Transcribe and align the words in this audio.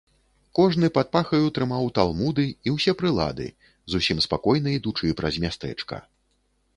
Кожны 0.59 0.87
пад 0.95 1.09
пахаю 1.15 1.49
трымаў 1.57 1.85
талмуды 1.99 2.45
і 2.69 2.73
ўсе 2.75 2.95
прылады, 3.01 3.47
зусім 3.97 4.17
спакойна 4.27 4.69
ідучы 4.81 5.13
праз 5.21 5.33
мястэчка. 5.45 5.95